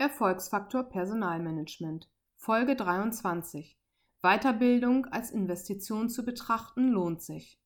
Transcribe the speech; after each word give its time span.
Erfolgsfaktor 0.00 0.84
Personalmanagement 0.84 2.08
Folge 2.36 2.76
23 2.76 3.76
Weiterbildung 4.22 5.06
als 5.06 5.32
Investition 5.32 6.08
zu 6.08 6.24
betrachten 6.24 6.90
lohnt 6.90 7.20
sich. 7.20 7.60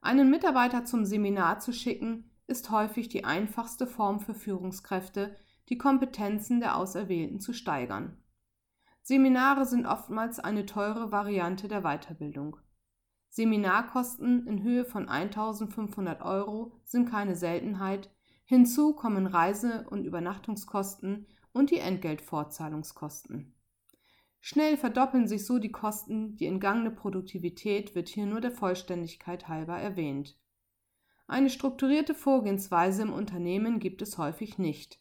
Einen 0.00 0.30
Mitarbeiter 0.30 0.84
zum 0.84 1.04
Seminar 1.04 1.60
zu 1.60 1.72
schicken, 1.72 2.32
ist 2.48 2.70
häufig 2.72 3.08
die 3.08 3.24
einfachste 3.24 3.86
Form 3.86 4.18
für 4.18 4.34
Führungskräfte, 4.34 5.36
die 5.68 5.78
Kompetenzen 5.78 6.58
der 6.58 6.76
Auserwählten 6.76 7.38
zu 7.38 7.52
steigern. 7.52 8.20
Seminare 9.02 9.64
sind 9.64 9.86
oftmals 9.86 10.40
eine 10.40 10.66
teure 10.66 11.12
Variante 11.12 11.68
der 11.68 11.82
Weiterbildung. 11.82 12.56
Seminarkosten 13.28 14.44
in 14.48 14.64
Höhe 14.64 14.84
von 14.84 15.08
1500 15.08 16.22
Euro 16.22 16.72
sind 16.82 17.08
keine 17.08 17.36
Seltenheit, 17.36 18.10
hinzu 18.46 18.94
kommen 18.94 19.26
Reise- 19.26 19.86
und 19.90 20.04
Übernachtungskosten 20.04 21.26
und 21.52 21.70
die 21.70 21.78
Entgeltfortzahlungskosten. 21.78 23.52
Schnell 24.40 24.76
verdoppeln 24.76 25.26
sich 25.26 25.44
so 25.44 25.58
die 25.58 25.72
Kosten, 25.72 26.36
die 26.36 26.46
entgangene 26.46 26.92
Produktivität 26.92 27.94
wird 27.94 28.08
hier 28.08 28.26
nur 28.26 28.40
der 28.40 28.52
Vollständigkeit 28.52 29.48
halber 29.48 29.76
erwähnt. 29.76 30.38
Eine 31.26 31.50
strukturierte 31.50 32.14
Vorgehensweise 32.14 33.02
im 33.02 33.12
Unternehmen 33.12 33.80
gibt 33.80 34.00
es 34.00 34.16
häufig 34.16 34.58
nicht. 34.58 35.00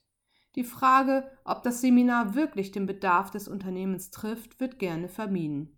Die 0.55 0.63
Frage, 0.63 1.29
ob 1.43 1.61
das 1.61 1.81
Seminar 1.81 2.33
wirklich 2.33 2.71
den 2.71 2.87
Bedarf 2.87 3.29
des 3.29 3.47
Unternehmens 3.47 4.09
trifft, 4.09 4.59
wird 4.59 4.79
gerne 4.79 5.09
vermieden. 5.09 5.77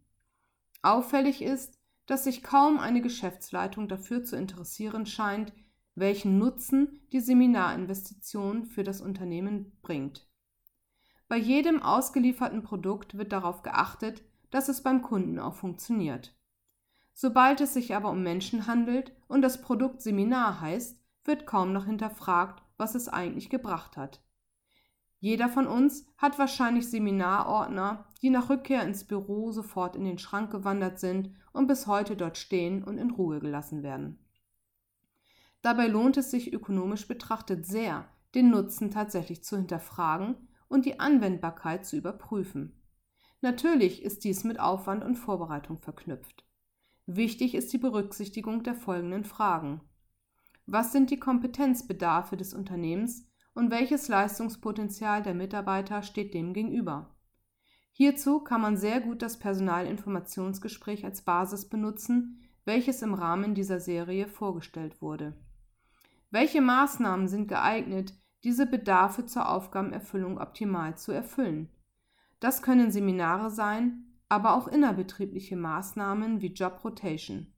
Auffällig 0.81 1.41
ist, 1.41 1.77
dass 2.05 2.23
sich 2.23 2.43
kaum 2.43 2.79
eine 2.79 3.01
Geschäftsleitung 3.01 3.89
dafür 3.89 4.23
zu 4.23 4.37
interessieren 4.37 5.05
scheint, 5.05 5.51
welchen 5.97 6.37
Nutzen 6.37 7.01
die 7.11 7.19
Seminarinvestition 7.19 8.65
für 8.65 8.83
das 8.83 9.01
Unternehmen 9.01 9.77
bringt. 9.81 10.27
Bei 11.27 11.37
jedem 11.37 11.81
ausgelieferten 11.81 12.61
Produkt 12.61 13.17
wird 13.17 13.31
darauf 13.31 13.63
geachtet, 13.63 14.23
dass 14.51 14.69
es 14.69 14.83
beim 14.83 15.01
Kunden 15.01 15.39
auch 15.39 15.55
funktioniert. 15.55 16.37
Sobald 17.13 17.61
es 17.61 17.73
sich 17.73 17.95
aber 17.95 18.11
um 18.11 18.21
Menschen 18.21 18.67
handelt 18.67 19.11
und 19.27 19.41
das 19.41 19.61
Produkt 19.61 20.03
Seminar 20.03 20.61
heißt, 20.61 21.01
wird 21.25 21.47
kaum 21.47 21.73
noch 21.73 21.85
hinterfragt, 21.85 22.63
was 22.77 22.93
es 22.93 23.09
eigentlich 23.09 23.49
gebracht 23.49 23.97
hat. 23.97 24.21
Jeder 25.19 25.49
von 25.49 25.65
uns 25.65 26.05
hat 26.17 26.37
wahrscheinlich 26.37 26.91
Seminarordner, 26.91 28.05
die 28.21 28.29
nach 28.29 28.51
Rückkehr 28.51 28.83
ins 28.83 29.03
Büro 29.03 29.51
sofort 29.51 29.95
in 29.95 30.05
den 30.05 30.19
Schrank 30.19 30.51
gewandert 30.51 30.99
sind 30.99 31.31
und 31.53 31.65
bis 31.65 31.87
heute 31.87 32.15
dort 32.15 32.37
stehen 32.37 32.83
und 32.83 32.99
in 32.99 33.09
Ruhe 33.09 33.39
gelassen 33.39 33.81
werden. 33.81 34.19
Dabei 35.61 35.87
lohnt 35.87 36.17
es 36.17 36.31
sich 36.31 36.53
ökonomisch 36.53 37.07
betrachtet 37.07 37.65
sehr, 37.65 38.07
den 38.35 38.49
Nutzen 38.49 38.91
tatsächlich 38.91 39.43
zu 39.43 39.57
hinterfragen 39.57 40.35
und 40.67 40.85
die 40.85 40.99
Anwendbarkeit 40.99 41.85
zu 41.85 41.97
überprüfen. 41.97 42.81
Natürlich 43.41 44.03
ist 44.03 44.23
dies 44.23 44.43
mit 44.43 44.59
Aufwand 44.59 45.03
und 45.03 45.15
Vorbereitung 45.15 45.77
verknüpft. 45.77 46.45
Wichtig 47.05 47.55
ist 47.55 47.71
die 47.71 47.77
Berücksichtigung 47.77 48.63
der 48.63 48.75
folgenden 48.75 49.23
Fragen. 49.23 49.81
Was 50.65 50.91
sind 50.91 51.09
die 51.09 51.19
Kompetenzbedarfe 51.19 52.35
des 52.35 52.53
Unternehmens 52.53 53.27
und 53.57 53.71
welches 53.71 54.07
Leistungspotenzial 54.07 55.23
der 55.23 55.33
Mitarbeiter 55.33 56.03
steht 56.03 56.35
dem 56.35 56.53
gegenüber. 56.53 57.15
Hierzu 57.91 58.39
kann 58.39 58.61
man 58.61 58.77
sehr 58.77 59.01
gut 59.01 59.23
das 59.23 59.39
Personalinformationsgespräch 59.39 61.03
als 61.03 61.23
Basis 61.23 61.67
benutzen, 61.67 62.47
welches 62.65 63.01
im 63.01 63.15
Rahmen 63.15 63.55
dieser 63.55 63.79
Serie 63.79 64.27
vorgestellt 64.27 65.01
wurde. 65.01 65.33
Welche 66.29 66.61
Maßnahmen 66.61 67.27
sind 67.27 67.47
geeignet, 67.47 68.13
diese 68.43 68.65
Bedarfe 68.65 69.25
zur 69.25 69.49
Aufgabenerfüllung 69.49 70.39
optimal 70.39 70.97
zu 70.97 71.11
erfüllen? 71.11 71.69
Das 72.39 72.61
können 72.61 72.91
Seminare 72.91 73.49
sein, 73.49 74.03
aber 74.29 74.55
auch 74.55 74.67
innerbetriebliche 74.67 75.55
Maßnahmen 75.55 76.41
wie 76.41 76.53
Job 76.53 76.81
Rotation. 76.83 77.53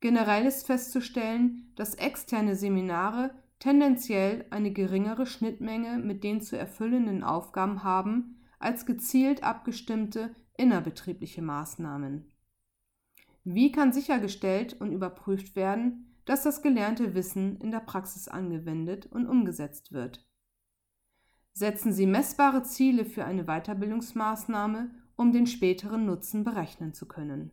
Generell 0.00 0.44
ist 0.44 0.66
festzustellen, 0.66 1.72
dass 1.76 1.94
externe 1.94 2.56
Seminare 2.56 3.30
tendenziell 3.58 4.44
eine 4.50 4.72
geringere 4.72 5.24
Schnittmenge 5.24 5.98
mit 5.98 6.24
den 6.24 6.42
zu 6.42 6.58
erfüllenden 6.58 7.22
Aufgaben 7.22 7.82
haben 7.82 8.42
als 8.58 8.86
gezielt 8.86 9.42
abgestimmte 9.42 10.34
innerbetriebliche 10.56 11.42
Maßnahmen. 11.42 12.30
Wie 13.44 13.72
kann 13.72 13.92
sichergestellt 13.92 14.78
und 14.80 14.92
überprüft 14.92 15.56
werden, 15.56 16.13
dass 16.24 16.42
das 16.42 16.62
gelernte 16.62 17.14
Wissen 17.14 17.56
in 17.58 17.70
der 17.70 17.80
Praxis 17.80 18.28
angewendet 18.28 19.06
und 19.06 19.26
umgesetzt 19.26 19.92
wird? 19.92 20.26
Setzen 21.52 21.92
Sie 21.92 22.06
messbare 22.06 22.62
Ziele 22.64 23.04
für 23.04 23.24
eine 23.24 23.44
Weiterbildungsmaßnahme, 23.44 24.90
um 25.16 25.32
den 25.32 25.46
späteren 25.46 26.06
Nutzen 26.06 26.42
berechnen 26.42 26.92
zu 26.92 27.06
können. 27.06 27.52